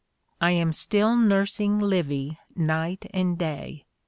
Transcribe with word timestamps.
"I 0.41 0.49
am 0.53 0.73
still 0.73 1.15
nursing 1.15 1.77
Livy 1.77 2.39
night 2.55 3.05
and 3.13 3.37
day. 3.37 3.85